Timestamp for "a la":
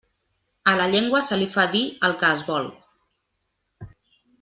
0.71-0.87